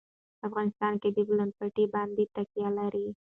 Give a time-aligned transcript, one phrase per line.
[0.47, 3.07] افغانستان په د بولان پټي باندې تکیه لري.